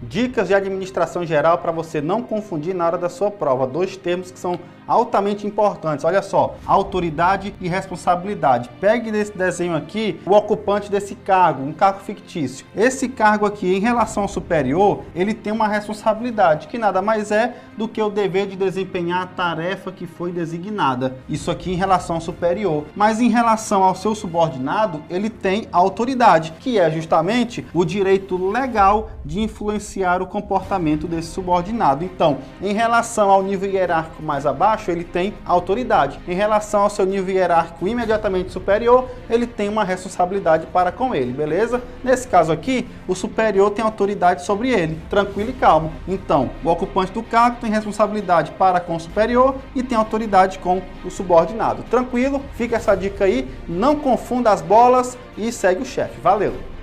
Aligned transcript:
Dicas 0.00 0.46
de 0.46 0.54
administração 0.54 1.26
geral 1.26 1.58
para 1.58 1.72
você 1.72 2.00
não 2.00 2.22
confundir 2.22 2.72
na 2.72 2.86
hora 2.86 2.96
da 2.96 3.08
sua 3.08 3.32
prova. 3.32 3.66
Dois 3.66 3.96
termos 3.96 4.30
que 4.30 4.38
são 4.38 4.60
altamente 4.86 5.46
importantes. 5.46 6.04
Olha 6.04 6.22
só, 6.22 6.54
autoridade 6.64 7.52
e 7.60 7.68
responsabilidade. 7.68 8.70
Pegue 8.80 9.10
nesse 9.10 9.36
desenho 9.36 9.76
aqui 9.76 10.18
o 10.24 10.30
ocupante 10.30 10.90
desse 10.90 11.14
cargo, 11.16 11.62
um 11.62 11.72
cargo 11.72 12.00
fictício. 12.00 12.64
Esse 12.74 13.08
cargo 13.08 13.44
aqui, 13.44 13.74
em 13.74 13.80
relação 13.80 14.22
ao 14.22 14.28
superior, 14.28 15.02
ele 15.14 15.34
tem 15.34 15.52
uma 15.52 15.68
responsabilidade, 15.68 16.68
que 16.68 16.78
nada 16.78 17.02
mais 17.02 17.30
é 17.30 17.56
do 17.76 17.88
que 17.88 18.00
o 18.00 18.08
dever 18.08 18.46
de 18.46 18.56
desempenhar 18.56 19.22
a 19.22 19.26
tarefa 19.26 19.92
que 19.92 20.06
foi 20.06 20.32
designada. 20.32 21.16
Isso 21.28 21.50
aqui 21.50 21.72
em 21.72 21.76
relação 21.76 22.16
ao 22.16 22.22
superior. 22.22 22.84
Mas 22.94 23.20
em 23.20 23.28
relação 23.28 23.82
ao 23.82 23.94
seu 23.94 24.14
subordinado, 24.14 25.02
ele 25.10 25.28
tem 25.28 25.68
autoridade, 25.72 26.54
que 26.60 26.78
é 26.78 26.90
justamente 26.90 27.66
o 27.74 27.84
direito 27.84 28.36
legal 28.50 29.10
de 29.24 29.40
influenciar 29.40 29.87
o 30.22 30.26
comportamento 30.26 31.06
desse 31.06 31.28
subordinado. 31.28 32.04
Então, 32.04 32.38
em 32.60 32.74
relação 32.74 33.30
ao 33.30 33.42
nível 33.42 33.70
hierárquico 33.70 34.22
mais 34.22 34.44
abaixo, 34.44 34.90
ele 34.90 35.04
tem 35.04 35.34
autoridade. 35.44 36.20
Em 36.28 36.34
relação 36.34 36.82
ao 36.82 36.90
seu 36.90 37.06
nível 37.06 37.34
hierárquico 37.34 37.88
imediatamente 37.88 38.52
superior, 38.52 39.08
ele 39.30 39.46
tem 39.46 39.68
uma 39.68 39.84
responsabilidade 39.84 40.66
para 40.66 40.92
com 40.92 41.14
ele, 41.14 41.32
beleza? 41.32 41.82
Nesse 42.04 42.28
caso 42.28 42.52
aqui, 42.52 42.86
o 43.06 43.14
superior 43.14 43.70
tem 43.70 43.84
autoridade 43.84 44.44
sobre 44.44 44.70
ele, 44.70 45.00
tranquilo 45.08 45.50
e 45.50 45.54
calmo. 45.54 45.92
Então, 46.06 46.50
o 46.62 46.68
ocupante 46.68 47.12
do 47.12 47.22
cargo 47.22 47.56
tem 47.60 47.70
responsabilidade 47.70 48.50
para 48.52 48.80
com 48.80 48.96
o 48.96 49.00
superior 49.00 49.56
e 49.74 49.82
tem 49.82 49.96
autoridade 49.96 50.58
com 50.58 50.82
o 51.04 51.10
subordinado. 51.10 51.82
Tranquilo? 51.84 52.42
Fica 52.54 52.76
essa 52.76 52.94
dica 52.94 53.24
aí, 53.24 53.48
não 53.66 53.96
confunda 53.96 54.50
as 54.50 54.60
bolas 54.60 55.16
e 55.36 55.50
segue 55.50 55.82
o 55.82 55.86
chefe. 55.86 56.20
Valeu! 56.20 56.77